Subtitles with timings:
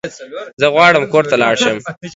[0.61, 1.77] زه غواړم کور ته لاړ شم